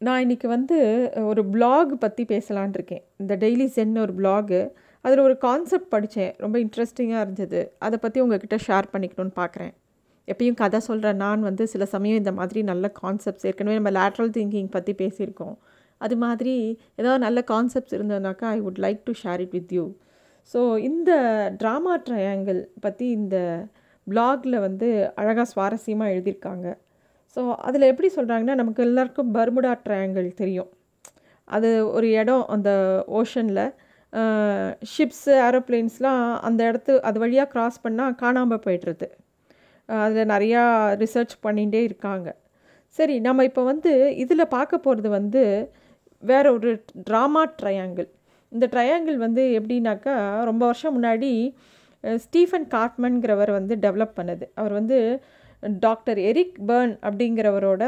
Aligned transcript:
நான் 0.00 0.22
இன்றைக்கி 0.24 0.46
வந்து 0.54 0.78
ஒரு 1.28 1.42
பிளாக் 1.52 1.92
பற்றி 2.02 2.22
பேசலான் 2.32 2.74
இருக்கேன். 2.76 3.02
இந்த 3.22 3.34
டெய்லி 3.42 3.66
சென்னு 3.76 4.02
ஒரு 4.06 4.12
பிளாகு 4.18 4.58
அதில் 5.04 5.22
ஒரு 5.26 5.36
கான்செப்ட் 5.44 5.88
படித்தேன் 5.94 6.32
ரொம்ப 6.44 6.56
இன்ட்ரெஸ்டிங்காக 6.64 7.22
இருந்தது. 7.24 7.60
அதை 7.86 7.96
பற்றி 8.02 8.18
உங்ககிட்ட 8.24 8.56
ஷேர் 8.66 8.88
பண்ணிக்கணும்னு 8.94 9.34
பார்க்குறேன் 9.40 9.72
எப்பயும் 10.28 10.58
கதை 10.62 10.80
சொல்கிற 10.88 11.12
நான் 11.24 11.46
வந்து 11.48 11.64
சில 11.72 11.84
சமயம் 11.94 12.20
இந்த 12.22 12.32
மாதிரி 12.40 12.62
நல்ல 12.72 12.86
கான்செப்ட்ஸ் 13.00 13.46
ஏற்கனவே 13.50 13.78
நம்ம 13.80 13.92
லேட்ரல் 13.98 14.32
திங்கிங் 14.36 14.70
பற்றி 14.76 14.94
பேசியிருக்கோம். 15.02 15.56
அது 16.00 16.16
மாதிரி 16.24 16.54
ஏதாவது 17.00 17.20
நல்ல 17.26 17.40
concepts 17.52 17.96
இருந்ததுனாக்கா 17.98 18.48
I 18.56 18.58
would 18.66 18.82
like 18.86 19.00
to 19.08 19.14
share 19.22 19.42
it 19.44 19.54
with 19.58 19.74
you 19.78 19.84
so 20.54 20.62
இந்த 20.88 21.10
ட்ராமா 21.62 21.94
ட்ரையாங்கிள் 22.08 22.60
பற்றி 22.86 23.06
இந்த 23.20 23.36
பிளாகில் 24.06 24.64
வந்து 24.66 24.88
அழகாக 25.20 25.46
சுவாரஸ்யமாக 25.52 26.12
எழுதியிருக்காங்க. 26.14 26.66
ஸோ 27.34 27.40
அதில் 27.68 27.90
எப்படி 27.92 28.08
சொல்கிறாங்கன்னா 28.16 28.56
நமக்கு 28.60 28.82
எல்லாருக்கும் 28.88 29.32
பர்முடா 29.36 29.72
ட்ரையாங்கிள் 29.86 30.28
தெரியும். 30.42 30.70
அது 31.48 31.68
ஒரு 31.96 32.06
இடம் 32.20 32.44
அந்த 32.54 32.70
ஓஷனில் 33.20 33.64
ஷிப்ஸு 34.92 35.32
ஏரோப்ளேன்ஸ்லாம் 35.46 36.22
அந்த 36.48 36.60
இடத்து 36.70 36.92
அது 37.08 37.16
வழியாக 37.24 37.48
க்ராஸ் 37.54 37.78
பண்ணால் 37.84 38.18
காணாமல் 38.22 38.62
போய்ட்டுருது 38.66 39.08
அதில் 39.88 40.30
நிறையா 40.34 40.62
ரிசர்ச் 41.02 41.34
பண்ணிகிட்டே 41.46 41.80
இருக்காங்க. 41.88 42.28
சரி 42.98 43.16
நம்ம 43.26 43.44
இப்போ 43.48 43.62
வந்து 43.72 43.92
இதில் 44.22 44.52
பார்க்க 44.56 44.84
போகிறது 44.86 45.08
வந்து 45.18 45.42
வேற 46.22 46.44
ஒரு 46.56 46.70
ட்ராமா 47.08 47.42
ட்ரையாங்கிள் 47.60 48.08
இந்த 48.52 48.66
ட்ரையாங்கிள் 48.74 49.18
வந்து 49.26 49.42
எப்படின்னாக்கா 49.58 50.14
ரொம்ப 50.50 50.62
வருஷம் 50.70 50.94
முன்னாடி 50.96 51.30
ஸ்டீஃபன் 52.24 52.66
கார்ட்மன்கிறவர் 52.74 53.50
வந்து 53.58 53.74
டெவலப் 53.84 54.16
பண்ணது. 54.18 54.44
அவர் 54.60 54.74
வந்து 54.80 54.98
டாக்டர் 55.62 56.18
எரிக் 56.30 56.58
பர்ன் 56.68 56.94
அப்படிங்கிறவரோட 57.06 57.84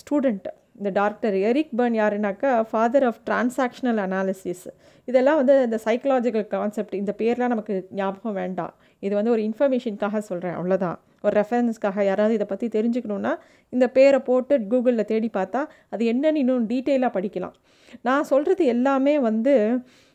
ஸ்டூடெண்ட். 0.00 0.48
இந்த 0.78 0.90
டாக்டர் 0.90 1.34
எரிக் 1.48 1.74
பர்ன் 1.78 1.96
யாருனாக்கா 2.00 2.50
ஃபாதர் 2.70 3.04
ஆஃப் 3.04 3.20
டிரான்சாக்ஷனல் 3.28 4.00
அனாலிசிஸ் 4.04 4.64
இதெல்லாம் 5.08 5.38
வந்து 5.40 5.54
இந்த 5.62 5.78
சைக்கலாஜிக்கல் 5.84 6.46
கான்செப்ட் 6.54 6.94
இந்த 7.00 7.14
பேர்லாம் 7.18 7.52
நமக்கு 7.54 7.74
ஞாபகம் 7.90 8.36
வேண்டாம். 8.40 8.72
இது 8.98 9.14
வந்து 9.14 9.30
ஒரு 9.30 9.42
இன்ஃபர்மேஷனுக்காக 9.48 10.22
சொல்கிறேன் 10.30 10.56
அவ்வளோதான் 10.58 10.98
ஒரு 11.26 11.34
ரெஃபரன்ஸ்க்காக 11.40 12.04
யாராவது 12.04 12.34
இதை 12.38 12.46
பற்றி 12.50 12.66
தெரிஞ்சுக்கணுன்னா 12.68 13.32
இந்த 13.72 13.86
பேரை 13.88 14.18
போட்டு 14.18 14.54
கூகுளில் 14.72 15.10
தேடி 15.12 15.30
பார்த்தா 15.36 15.60
அது 15.90 16.04
என்னன்னு 16.12 16.42
இன்னும் 16.42 16.66
டீட்டெயிலாக 16.72 17.12
படிக்கலாம். 17.18 17.54
நான் 18.02 18.28
சொல்கிறது 18.32 18.64
எல்லாமே 18.64 19.14
வந்து 19.18 19.54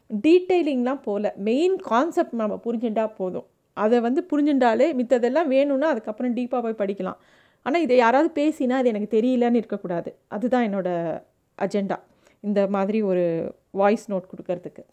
டீட்டெயிலிங்லாம் 0.10 1.02
போகல 1.08 1.34
மெயின் 1.50 1.76
கான்செப்ட் 1.92 2.36
நம்ம 2.42 2.60
புரிஞ்சுட்டா 2.66 3.06
போதும். 3.18 3.48
அதை 3.78 3.98
வந்து 4.00 4.22
புரிஞ்சுட்டாலே 4.32 4.88
மித்ததெல்லாம் 5.00 5.52
வேணும்னா 5.56 5.88
அதுக்கப்புறம் 5.88 6.36
டீப்பாக 6.38 6.62
போய் 6.62 6.82
படிக்கலாம். 6.82 7.20
ஆனால் 7.66 7.82
இதை 7.82 7.98
யாராவது 7.98 8.30
பேசினா 8.42 8.78
அது 8.82 8.92
எனக்கு 8.94 9.16
தெரியலன்னு 9.18 9.62
இருக்கக்கூடாது. 9.62 10.10
அதுதான் 10.28 10.66
என்னோடய 10.70 11.22
அஜெண்டா 11.58 11.98
இந்த 12.44 12.68
மாதிரி 12.68 13.02
ஒரு 13.02 13.26
வாய்ஸ் 13.72 14.06
நோட் 14.12 14.32
கொடுக்கறதுக்கு. 14.32 14.84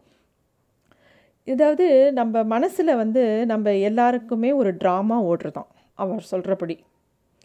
இதாவது 1.48 2.12
நம்ம 2.12 2.44
மனசில் 2.44 2.92
வந்து 2.96 3.22
நம்ம 3.46 3.72
எல்லாருக்குமே 3.88 4.50
ஒரு 4.52 4.70
ட்ராமா 4.72 5.16
ஓடுறதான் 5.30 5.68
அவர் 5.94 6.30
சொல்கிறபடி 6.30 6.76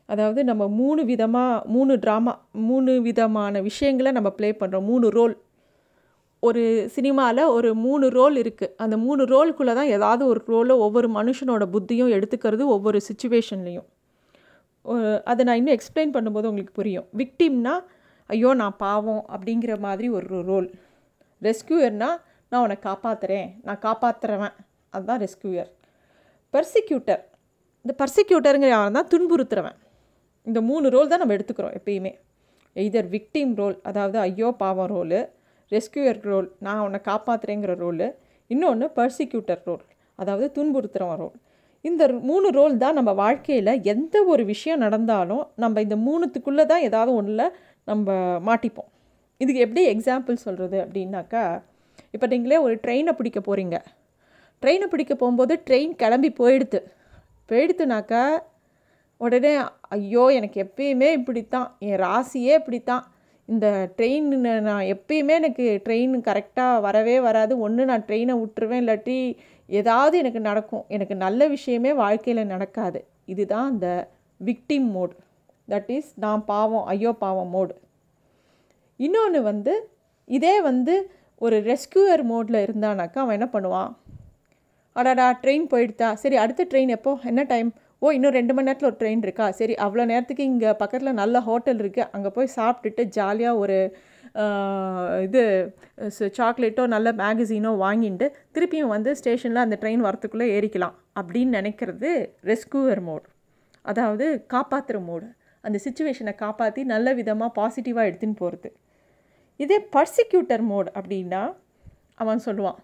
அதாவது 0.06 0.44
நம்ம 0.44 0.64
மூணு 0.68 1.02
விதமாக 1.06 1.70
மூணு 1.70 1.94
ட்ராமா 1.96 2.34
மூணு 2.52 3.02
விதமான 3.02 3.62
விஷயங்களை 3.62 4.12
நம்ம 4.12 4.30
ப்ளே 4.30 4.50
பண்ணுறோம் 4.52 4.82
மூணு 4.82 5.10
ரோல் 5.10 5.36
ஒரு 6.44 6.62
சினிமாவில் 6.96 7.52
ஒரு 7.56 7.70
மூணு 7.86 8.06
ரோல் 8.18 8.38
இருக்குது 8.44 8.74
அந்த 8.84 8.96
மூணு 9.06 9.24
ரோலுக்குள்ளே 9.32 9.74
தான் 9.80 9.92
ஏதாவது 9.96 10.24
ஒரு 10.32 10.40
ரோலை 10.54 10.76
ஒவ்வொரு 10.86 11.08
மனுஷனோட 11.18 11.64
புத்தியும் 11.74 12.14
எடுத்துக்கிறது 12.18 12.64
ஒவ்வொரு 12.76 13.00
சுச்சுவேஷன்லேயும் 13.08 13.88
அதை 15.32 15.42
நான் 15.48 15.60
இன்னும் 15.60 15.76
எக்ஸ்பிளைன் 15.78 16.14
பண்ணும்போது 16.16 16.50
உங்களுக்கு 16.52 16.78
புரியும். 16.80 17.08
விக்டிம்னா 17.20 17.74
ஐயோ 18.30 18.52
நான் 18.62 18.78
பாவம் 18.86 19.24
அப்படிங்கிற 19.34 19.74
மாதிரி 19.80 20.08
ஒரு 20.18 20.40
ரோல் 20.50 20.68
ரெஸ்கியூயர்னால் 21.42 22.18
நான் 22.52 22.62
உன்னை 22.62 22.78
காப்பாற்றுறேன் 22.88 23.50
நான் 23.68 23.84
காப்பாற்றுறவன் 23.88 24.56
அதுதான் 24.94 25.22
ரெஸ்கியூயர் 25.26 25.70
பர்சிக்யூட்டர் 26.54 27.22
இந்த 27.86 27.94
பர்சிக்யூட்டருங்கிற 28.02 28.72
யாரும் 28.74 28.98
தான் 28.98 29.12
துன்புறுத்துறவன். 29.14 29.78
இந்த 30.48 30.60
மூணு 30.70 30.88
ரோல் 30.96 31.12
தான் 31.12 31.22
நம்ம 31.24 31.36
எடுத்துக்கிறோம் 31.38 31.76
எப்பயுமே. 31.78 32.12
எய்தர் 32.76 33.08
விக்டிம் 33.16 33.54
ரோல் 33.62 33.78
அதாவது 33.90 34.18
ஐயோ 34.26 34.50
பாவம் 34.64 34.92
ரோலு 34.94 35.22
ரெஸ்கியூயர் 35.72 36.20
ரோல் 36.32 36.50
நான் 36.66 36.84
உன்னை 36.86 37.00
காப்பாற்றுறேங்கிற 37.10 37.74
ரோலு 37.84 38.08
இன்னொன்று 38.50 38.88
பர்சிக்யூட்டர் 39.00 39.64
ரோல் 39.70 39.86
அதாவது 40.20 40.48
துன்புறுத்துகிறவன் 40.58 41.22
ரோல் 41.24 41.38
இந்த 41.86 42.04
மூணு 42.30 42.48
ரோல் 42.58 42.74
தான் 42.82 42.98
நம்ம 43.00 43.12
வாழ்க்கையில் 43.22 43.72
எந்த 43.94 44.16
ஒரு 44.32 44.44
விஷயம் 44.52 44.84
நடந்தாலும் 44.86 45.44
நம்ம 45.64 45.82
இந்த 45.86 45.96
மூணுத்துக்குள்ளே 46.08 46.66
தான் 46.72 46.86
ஏதாவது 46.88 47.12
ஒன்றில் 47.20 47.46
நம்ம 47.88 48.16
மாட்டிப்போம். 48.48 48.90
இதுக்கு 49.42 49.64
எப்படி 49.66 49.84
எக்ஸாம்பிள் 49.94 50.44
சொல்கிறது 50.46 50.78
அப்படின்னாக்கா 50.84 51.44
இப்போ 52.16 52.28
நீங்களே 52.34 52.60
ஒரு 52.66 52.76
ட்ரெயினை 52.84 53.14
பிடிக்க 53.20 53.40
போகிறீங்க 53.40 53.78
ட்ரெயினை 54.64 54.88
பிடிக்க 54.90 55.14
போகும்போது 55.16 55.54
ட்ரெயின் 55.68 55.94
கிளம்பி 56.02 56.30
போயிடுது. 56.42 56.80
போயிடுத்துனாக்கா 57.50 58.24
உடனே 59.22 59.54
ஐயோ 59.96 60.26
எனக்கு 60.38 60.58
எப்பயுமே 60.66 61.10
இப்படித்தான் 61.20 61.68
என் 61.88 62.00
ராசியே 62.06 62.54
இப்படித்தான். 62.60 63.04
இந்த 63.52 63.68
ட்ரெயின் 63.98 64.28
நான் 64.68 64.86
எப்பயுமே 64.94 65.34
எனக்கு 65.42 65.66
ட்ரெயின் 65.86 66.14
கரெக்டாக 66.28 66.82
வரவே 66.86 67.16
வராது. 67.28 67.54
ஒன்று 67.66 67.84
நான் 67.92 68.06
ட்ரெயினை 68.08 68.36
விட்டுருவேன் 68.42 68.82
இல்லாட்டி 68.84 69.18
ஏதாவது 69.70 70.16
எனக்கு 70.22 70.42
நடக்கும். 70.50 70.86
எனக்கு 70.96 71.16
நல்ல 71.26 71.48
விஷயமே 71.56 71.92
வாழ்க்கையில் 72.04 72.52
நடக்காது. 72.54 73.00
இதுதான் 73.34 73.68
அந்த 73.72 73.88
விக்டிம் 74.40 74.88
மோட் 74.96 75.14
தட் 75.68 75.92
இஸ் 75.98 76.12
நான் 76.24 76.44
பாவம் 76.52 76.86
ஐயோ 76.94 77.12
பாவம் 77.24 77.52
மோடு 77.56 77.74
இன்னொன்று 79.00 79.40
வந்து 79.52 79.74
இதே 80.28 80.56
வந்து 80.70 80.96
ஒரு 81.42 81.58
ரெஸ்கியூயர் 81.70 82.24
மோடில் 82.32 82.64
இருந்தானாக்கா 82.66 83.20
அவன் 83.24 83.38
என்ன 83.38 83.48
பண்ணுவான்? 83.54 83.92
அடாடா 84.96 85.28
ட்ரெயின் 85.44 85.66
போயிடுதா 85.72 86.10
சரி 86.24 86.38
அடுத்த 86.44 86.66
ட்ரெயின் 86.72 86.92
எப்போ? 86.98 87.12
என்ன 87.32 87.42
டைம் 87.52 87.70
ஓ 88.02 88.12
இன்னும் 88.18 88.36
ரெண்டு 88.38 88.54
மணி 88.54 88.68
நேரத்தில் 88.68 88.90
ஒரு 88.90 88.98
ட்ரெயின் 89.02 89.24
இருக்கா? 89.26 89.48
சரி 89.58 89.74
அவ்வளோ 89.86 90.04
நேரத்துக்கு 90.12 90.44
இங்கே 90.52 90.70
பக்கத்தில் 90.80 91.20
நல்ல 91.20 91.40
ஹோட்டல் 91.40 91.82
இருக்குது 91.84 92.08
அங்கே 92.16 92.30
போய் 92.30 92.56
சாப்பிட்டுட்டு 92.56 93.04
ஜாலியாக 93.18 93.60
ஒரு 93.64 93.78
இது 95.24 95.42
சாக்லேட்டோ 96.38 96.84
நல்ல 96.88 97.12
மேகசீனோ 97.22 97.72
வாங்கிட்டு 97.84 98.28
திருப்பியும் 98.54 98.94
வந்து 98.96 99.12
ஸ்டேஷனில் 99.16 99.64
அந்த 99.64 99.78
ட்ரெயின் 99.82 100.06
வரத்துக்குள்ளே 100.08 100.48
ஏறிக்கலாம் 100.58 100.96
அப்படின்னு 101.20 101.58
நினைக்கிறது 101.60 102.10
ரெஸ்கியூவர் 102.44 103.04
மோட் 103.10 103.28
அதாவது 103.86 104.26
காப்பாற்றுற 104.54 105.00
மோடு 105.10 105.28
அந்த 105.64 105.78
சுச்சுவேஷனை 105.86 106.36
காப்பாற்றி 106.36 106.84
நல்ல 106.94 107.14
விதமாக 107.14 107.56
பாசிட்டிவாக 107.60 108.10
எடுத்துன்னு 108.10 108.42
போகிறது 108.44 108.70
இதே 109.60 109.80
பர்சிக்யூட்டர் 109.96 110.64
மோட் 110.64 110.90
அப்படின்னா 110.98 111.44
அவன் 112.16 112.46
சொல்லுவான் 112.46 112.80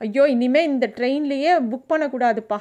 ஐயோ 0.00 0.24
இனிமேல் 0.34 0.68
இந்த 0.72 0.86
ட்ரெயின்லேயே 0.96 1.52
புக் 1.70 1.90
பண்ணக்கூடாதுப்பா. 1.90 2.58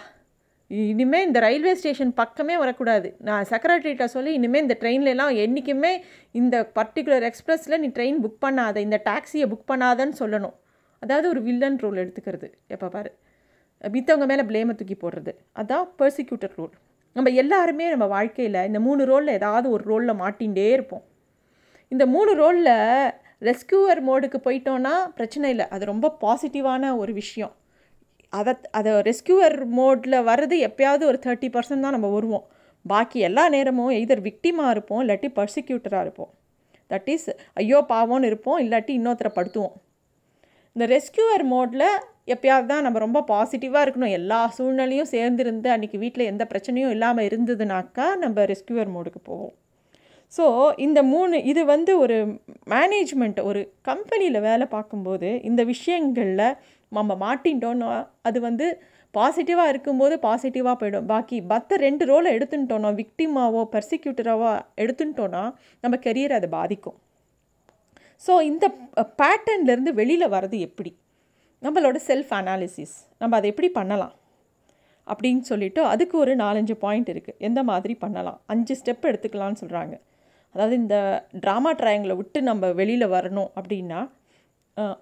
இனிமேல் 0.69 1.25
இந்த 1.25 1.39
ரயில்வே 1.39 1.73
ஸ்டேஷன் 1.73 2.13
பக்கமே 2.13 2.57
வரக்கூடாது. 2.57 3.15
நான் 3.19 3.45
செக்ரட்டரிகிட்ட 3.49 4.05
சொல்லி 4.05 4.33
இனிமேல் 4.33 4.61
இந்த 4.61 4.75
ட்ரெயின்லலாம் 4.81 5.35
என்றைக்குமே 5.43 5.91
இந்த 6.31 6.71
பர்டிகுலர் 6.75 7.25
எக்ஸ்பிரஸில் 7.29 7.77
நீ 7.77 7.87
ட்ரெயின் 7.87 8.19
புக் 8.23 8.41
பண்ணாத 8.45 8.77
இந்த 8.77 8.97
டாக்ஸியை 9.09 9.45
புக் 9.53 9.69
பண்ணாதன்னு 9.71 10.15
சொல்லணும். 10.19 10.55
அதாவது 10.99 11.27
ஒரு 11.29 11.41
வில்லன் 11.41 11.77
ரோல் 11.77 12.01
எடுத்துக்கிறது. 12.03 12.47
எப்போ 12.67 12.87
பாரு. 12.87 13.11
மித்தவங்க 13.83 14.25
மேலே 14.25 14.43
ப்ளேமை 14.49 14.75
தூக்கி 14.75 14.97
போடுறது. 15.01 15.31
அதான் 15.61 15.85
பர்சிக்யூட்டர் 16.01 16.55
ரோல் 16.55 16.73
நம்ம 17.15 17.29
எல்லாருமே 17.29 17.85
நம்ம 17.89 18.05
வாழ்க்கையில் 18.05 18.65
இந்த 18.69 18.79
மூணு 18.79 19.05
ரோலில் 19.05 19.35
ஏதாவது 19.39 19.67
ஒரு 19.69 19.83
ரோலில் 19.83 20.19
மாட்டிகிட்டே 20.23 20.67
இருப்போம். 20.71 21.03
இந்த 21.87 22.05
மூணு 22.05 22.31
ரோலில் 22.35 22.73
ரெஸ்கியூவர் 23.49 24.01
மோடுக்கு 24.09 24.39
போயிட்டோன்னா 24.47 24.93
பிரச்சனை 25.15 25.49
இல்லை. 25.49 25.65
அது 25.75 25.85
ரொம்ப 25.85 26.15
பாசிட்டிவான 26.21 26.97
ஒரு 26.97 27.13
விஷயம். 27.13 27.53
அதை 28.33 28.53
அதை 28.77 28.91
ரெஸ்கியூவர் 29.09 29.57
மோடில் 29.79 30.17
வர்றது 30.29 30.55
எப்பயாவது 30.67 31.03
ஒரு 31.11 31.19
தேர்ட்டி 31.25 31.49
பர்சன்ட் 31.55 31.85
தான் 31.85 31.95
நம்ம 31.97 32.09
வருவோம். 32.15 32.45
பாக்கி 32.85 33.19
எல்லா 33.27 33.43
நேரமும் 33.55 33.93
எதர் 34.01 34.25
விக்டிமாக 34.27 34.73
இருப்போம் 34.75 35.01
இல்லாட்டி 35.03 35.29
பர்சிக்யூட்டராக 35.39 36.05
இருப்போம். 36.05 36.31
தட் 36.91 37.09
இஸ் 37.13 37.29
ஐயோ 37.61 37.79
பாவோன்னு 37.91 38.29
இருப்போம் 38.29 38.59
இல்லாட்டி 38.65 38.93
இன்னொருத்தரை 38.99 39.31
படுத்துவோம். 39.37 39.75
இந்த 40.75 40.85
ரெஸ்கியூவர் 40.95 41.43
மோடில் 41.53 41.87
எப்பயாவது 42.33 42.67
தான் 42.71 42.85
நம்ம 42.85 42.99
ரொம்ப 43.05 43.19
பாசிட்டிவாக 43.31 43.83
இருக்கணும். 43.85 44.15
எல்லா 44.19 44.39
சூழ்நிலையும் 44.57 45.11
சேர்ந்துருந்து 45.13 45.69
அன்றைக்கி 45.75 45.97
வீட்டில் 46.03 46.29
எந்த 46.31 46.43
பிரச்சனையும் 46.51 46.93
இல்லாமல் 46.95 47.27
இருந்ததுனாக்கா 47.29 48.07
நம்ம 48.23 48.45
ரெஸ்கியூவர் 48.51 48.93
மோடுக்கு 48.95 49.21
போவோம். 49.29 49.53
ஸோ 50.33 50.45
இந்த 50.85 50.99
மூணு 51.11 51.35
இது 51.51 51.61
வந்து 51.73 51.91
ஒரு 52.03 52.15
மேனேஜ்மெண்ட் 52.73 53.39
ஒரு 53.49 53.61
கம்பெனியில் 53.89 54.45
வேலை 54.47 54.65
பார்க்கும்போது 54.73 55.29
இந்த 55.49 55.61
விஷயங்களில் 55.71 56.47
நம்ம 56.91 57.15
மாட்டின்ட்டோன்னா 57.25 57.89
அது 58.27 58.39
வந்து 58.47 58.67
பாசிட்டிவாக 59.13 59.71
இருக்கும்போது 59.73 60.15
பாசிட்டிவாக 60.25 60.75
போயிடும். 60.79 61.07
பாக்கி 61.11 61.37
மற்ற 61.51 61.77
ரெண்டு 61.85 62.03
ரோலை 62.09 62.29
எடுத்துட்டோன்னா 62.37 62.89
விக்டிமாவோ 63.01 63.61
பர்சிக்யூட்டராவோ 63.75 64.51
எடுத்துட்டோன்னா 64.83 65.43
நம்ம 65.83 65.95
கெரியர் 66.05 66.37
அதை 66.37 66.49
பாதிக்கும். 66.57 66.97
ஸோ 68.25 68.33
இந்த 68.51 68.65
பேட்டர்ன்லேருந்து 69.21 69.91
வெளியில் 69.99 70.33
வர்றது 70.35 70.59
எப்படி? 70.67 70.91
நம்மளோட 71.65 71.97
செல்ஃப் 72.09 72.31
அனாலிசிஸ் 72.39 72.95
நம்ம 73.21 73.35
அதை 73.39 73.47
எப்படி 73.53 73.69
பண்ணலாம்? 73.79 74.13
அப்படின்னு 75.07 75.43
சொல்லிவிட்டு 75.49 75.81
அதுக்கு 75.93 76.15
ஒரு 76.23 76.33
நாலஞ்சு 76.43 76.75
பாயிண்ட் 76.83 77.09
இருக்குது 77.13 77.39
எந்த 77.47 77.59
மாதிரி 77.71 77.93
பண்ணலாம்? 78.03 78.39
அஞ்சு 78.53 78.73
ஸ்டெப் 78.79 79.07
எடுத்துக்கலாம்னு 79.09 79.61
சொல்கிறாங்க 79.63 79.95
அதாவது 80.55 80.75
இந்த 80.83 80.97
ட்ராமா 81.43 81.71
ட்ரையங்களை 81.79 82.15
விட்டு 82.19 82.39
நம்ம 82.49 82.71
வெளியில் 82.81 83.13
வரணும் 83.15 83.49
அப்படின்னா 83.59 83.99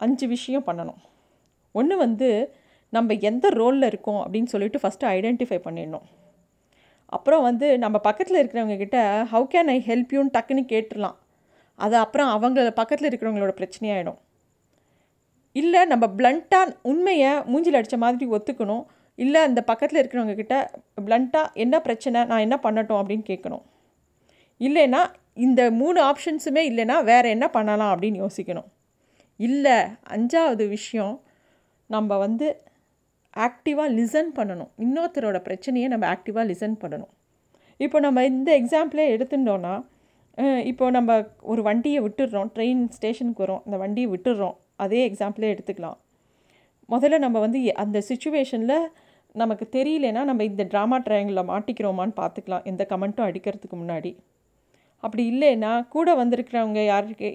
அஞ்சு 0.06 0.26
விஷயம் 0.36 0.68
பண்ணணும். 0.70 1.02
ஒன்று 1.76 1.98
வந்து 1.98 2.56
நம்ம 2.90 3.14
எந்த 3.14 3.50
ரோலில் 3.50 3.84
இருக்கோம் 3.84 4.22
அப்படின்னு 4.22 4.46
சொல்லிட்டு 4.46 4.80
ஃபஸ்ட்டு 4.80 5.04
ஐடென்டிஃபை 5.04 5.60
பண்ணிடணும். 5.66 6.06
அப்புறம் 7.06 7.42
வந்து 7.42 7.78
நம்ம 7.78 8.00
பக்கத்தில் 8.00 8.48
இருக்கிறவங்கக்கிட்ட 8.48 8.98
ஹவு 9.34 9.48
கேன் 9.52 9.70
ஐ 9.70 9.84
ஹெல்ப் 9.88 10.14
யூன்னு 10.14 10.32
டக்குன்னு 10.34 10.66
கேட்டுடலாம். 10.74 11.16
அது 11.76 11.96
அப்புறம் 11.96 12.28
அவங்க 12.28 12.72
பக்கத்தில் 12.72 13.10
இருக்கிறவங்களோட 13.10 13.54
பிரச்சனையாயிடும். 13.56 14.18
இல்லை 15.52 15.86
நம்ம 15.86 16.08
பிளண்ட்டாக 16.08 16.76
உண்மையை 16.82 17.32
மூஞ்சில் 17.32 17.76
அடித்த 17.76 17.98
மாதிரி 17.98 18.32
ஒத்துக்கணும். 18.32 18.86
இல்லை 19.16 19.42
அந்த 19.42 19.64
பக்கத்தில் 19.64 20.08
இருக்கிறவங்க 20.08 20.36
கிட்ட 20.36 20.72
பிளண்ட்டாக 21.06 21.54
என்ன 21.54 21.82
பிரச்சனை? 21.82 22.24
நான் 22.24 22.40
என்ன 22.40 22.60
பண்ணட்டும்? 22.64 23.02
அப்படின்னு 23.02 23.24
கேட்கணும். 23.28 23.64
இல்லைன்னா 24.60 25.06
இந்த 25.34 25.72
மூணு 25.72 26.04
ஆப்ஷன்ஸுமே 26.04 26.62
இல்லைன்னா 26.70 27.04
வேறு 27.04 27.30
என்ன 27.30 27.48
பண்ணலாம் 27.48 28.00
அப்படின்னு 28.00 28.26
யோசிக்கணும். 28.26 28.70
இல்லை 29.38 29.78
அஞ்சாவது 30.10 30.68
விஷயம் 30.68 31.22
நம்ம 31.94 32.18
வந்து 32.18 32.48
ஆக்டிவாக 33.46 33.90
லிசன் 34.00 34.32
பண்ணணும். 34.38 34.72
இன்னொருத்தரோட 34.86 35.40
பிரச்சனையை 35.48 35.90
நம்ம 35.90 36.06
ஆக்டிவாக 36.14 36.46
லிசன் 36.52 36.78
பண்ணணும். 36.84 37.12
இப்போ 37.78 38.00
நம்ம 38.00 38.24
இந்த 38.26 38.50
எக்ஸாம்பிளே 38.60 39.06
எடுத்துட்டோன்னா 39.16 39.74
இப்போ 40.70 40.86
நம்ம 40.90 41.12
ஒரு 41.42 41.62
வண்டியை 41.62 42.00
விட்டுடுறோம். 42.06 42.50
ட்ரெயின் 42.56 42.82
ஸ்டேஷனுக்கு 42.90 43.44
வரோம். 43.46 43.62
அந்த 43.66 43.78
வண்டியை 43.78 44.08
விட்டுடுறோம். 44.12 44.56
அதே 44.76 45.02
எக்ஸாம்பிளே 45.10 45.50
எடுத்துக்கலாம். 45.56 45.98
முதல்ல 46.94 47.18
நம்ம 47.26 47.40
வந்து 47.40 47.60
அந்த 47.84 48.02
சுச்சுவேஷனில் 48.10 48.78
நமக்கு 49.42 49.66
தெரியலனா 49.72 50.24
நம்ம 50.24 50.44
இந்த 50.44 50.64
ட்ராமா 50.64 50.98
ட்ரையாங்கிளில் 51.06 51.50
மாட்டிக்கிறோமான்னு 51.52 52.16
பார்த்துக்கலாம். 52.22 52.66
எந்த 52.72 52.88
கமெண்ட்டும் 52.90 53.28
அடிக்கிறதுக்கு 53.30 53.78
முன்னாடி. 53.82 54.12
அப்படி 55.06 55.24
இல்லைன்னா 55.32 55.72
கூட 55.96 56.10
வந்திருக்கிறவங்க 56.22 56.82
யாருக்கு 56.92 57.30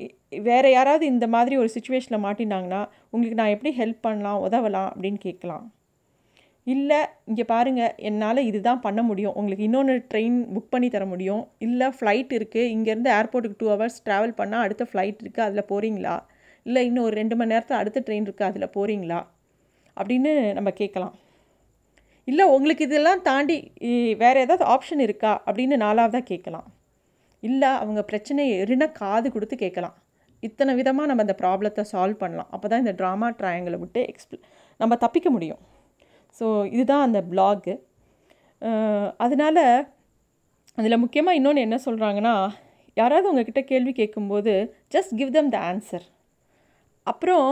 வேறு 0.49 0.69
யாராவது 0.77 1.05
இந்த 1.15 1.27
மாதிரி 1.35 1.55
ஒரு 1.63 1.71
சுச்சுவேஷனில் 1.75 2.25
மாட்டினாங்கன்னா 2.25 2.81
உங்களுக்கு 3.11 3.41
நான் 3.41 3.55
எப்படி 3.57 3.73
ஹெல்ப் 3.81 4.01
பண்ணலாம் 4.07 4.43
உதவலாம் 4.47 4.91
அப்படின்னு 4.93 5.21
கேட்கலாம். 5.27 5.67
இல்லை 6.67 6.99
இங்கே 7.31 7.45
பாருங்கள் 7.53 7.95
என்னால் 8.09 8.41
இதுதான் 8.49 8.83
பண்ண 8.87 9.01
முடியும். 9.09 9.37
உங்களுக்கு 9.41 9.67
இன்னொன்று 9.69 9.95
ட்ரெயின் 10.11 10.37
புக் 10.55 10.73
பண்ணி 10.75 10.89
தர 10.95 11.05
முடியும். 11.13 11.43
இல்லை 11.67 11.87
ஃப்ளைட் 11.97 12.33
இருக்குது 12.39 12.71
இங்கேருந்து 12.75 13.11
ஏர்போர்ட்டுக்கு 13.19 13.61
டூ 13.63 13.69
ஹவர்ஸ் 13.73 13.99
ட்ராவல் 14.07 14.35
பண்ணால் 14.41 14.65
அடுத்த 14.67 14.87
ஃப்ளைட் 14.91 15.23
இருக்குது 15.25 15.47
அதில் 15.47 15.69
போகிறீங்களா 15.73 16.17
இல்லை 16.67 16.81
இன்னும் 16.89 17.07
ஒரு 17.09 17.15
ரெண்டு 17.21 17.35
மணி 17.41 17.53
நேரத்தில் 17.55 17.81
அடுத்த 17.83 18.03
ட்ரெயின் 18.07 18.27
இருக்குது 18.29 18.49
அதில் 18.51 18.75
போகிறீங்களா 18.77 19.21
அப்படின்னு 19.97 20.33
நம்ம 20.59 20.71
கேட்கலாம். 20.81 21.15
இல்லை 22.29 22.45
உங்களுக்கு 22.57 22.83
இதெல்லாம் 22.89 23.23
தாண்டி 23.29 23.57
வேறு 24.23 24.43
ஏதாவது 24.45 24.65
ஆப்ஷன் 24.75 25.03
இருக்கா? 25.07 25.33
அப்படின்னு 25.47 25.77
நாலாவதாக 25.87 26.29
கேட்கலாம். 26.33 26.69
இல்லை 27.49 27.71
அவங்க 27.83 28.01
பிரச்சனையை 28.11 28.55
எரினா 28.63 28.87
காது 29.03 29.29
கொடுத்து 29.35 29.57
கேட்கலாம். 29.65 29.97
இத்தனை 30.49 30.73
விதமாக 30.79 31.09
நம்ம 31.11 31.25
அந்த 31.27 31.35
ப்ராப்ளத்தை 31.43 31.83
சால்வ் 31.93 32.21
பண்ணலாம். 32.23 32.51
அப்போ 32.55 32.67
தான் 32.73 32.83
இந்த 32.85 32.95
ட்ராமா 33.01 33.29
ட்ராயங்களை 33.41 33.79
விட்டு 33.83 34.03
எக்ஸ்பிள் 34.11 34.41
நம்ம 34.81 34.97
தப்பிக்க 35.05 35.29
முடியும். 35.37 35.63
ஸோ 36.39 36.47
இதுதான் 36.75 37.07
அந்த 37.07 37.21
பிளாகு. 37.31 37.75
அதனால் 39.25 39.65
அதில் 40.79 41.03
முக்கியமாக 41.03 41.39
இன்னொன்று 41.39 41.67
என்ன 41.67 41.77
சொல்கிறாங்கன்னா 41.87 42.35
யாராவது 43.01 43.29
உங்ககிட்ட 43.31 43.61
கேள்வி 43.73 43.93
கேட்கும்போது 43.99 44.53
just 44.95 45.13
give 45.19 45.35
them 45.37 45.53
the 45.55 45.59
answer 45.71 46.07
அப்புறம் 47.07 47.49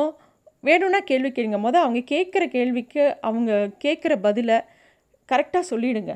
வேணும்னா 0.69 1.01
கேள்வி 1.11 1.31
கேளுங்க. 1.31 1.59
மொதல் 1.67 1.85
அவங்க 1.85 2.01
கேட்குற 2.15 2.45
கேள்விக்கு 2.57 3.03
அவங்க 3.29 3.53
கேட்குற 3.85 4.13
பதிலை 4.27 4.57
கரெக்டாக 5.33 5.65
சொல்லிவிடுங்க 5.71 6.15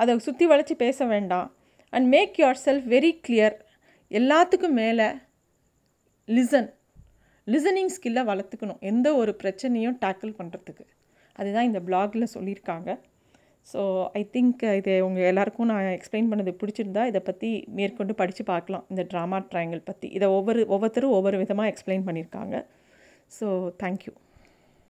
அதை 0.00 0.16
சுற்றி 0.26 0.44
வளைச்சி 0.50 0.74
பேச 0.84 1.06
வேண்டாம். 1.12 1.48
And 1.92 2.06
make 2.14 2.38
yourself 2.66 2.86
very 2.94 3.12
clear 3.26 3.56
எல்லாத்துக்கும் 4.10 4.76
மேலே 4.82 5.06
லிசன் 6.28 6.70
லிசனிங் 7.46 7.92
ஸ்கில்லை 7.96 8.22
வளர்த்துக்கணும். 8.30 8.80
எந்த 8.90 9.08
ஒரு 9.20 9.32
பிரச்சனையும் 9.42 9.98
டேக்கிள் 10.02 10.32
பண்ணுறதுக்கு 10.40 10.84
அதுதான் 11.40 11.68
இந்த 11.70 11.80
பிளாகில் 11.88 12.32
சொல்லியிருக்காங்க. 12.34 12.90
ஸோ 13.70 13.80
ஐ 14.18 14.22
திங்க் 14.34 14.62
இது 14.80 14.92
உங்கள் 15.06 15.28
எல்லாருக்கும் 15.30 15.70
நான் 15.70 15.96
எக்ஸ்பிளைன் 15.96 16.30
பண்ணது 16.30 16.52
பிடிச்சிருந்தா 16.60 17.02
இதை 17.10 17.20
பற்றி 17.28 17.50
மேற்கொண்டு 17.78 18.14
படித்து 18.20 18.44
பார்க்கலாம். 18.52 18.84
இந்த 18.92 19.02
ட்ராமா 19.10 19.38
ட்ரையாங்கிள் 19.50 19.88
பற்றி 19.90 20.08
இதை 20.18 20.28
ஒவ்வொரு 20.38 20.62
ஒவ்வொருத்தரும் 20.74 21.16
ஒவ்வொரு 21.18 21.38
விதமாக 21.42 21.72
எக்ஸ்பிளைன் 21.72 22.06
பண்ணியிருக்காங்க. 22.08 22.56
So 23.38 23.46
thank you 23.82 24.12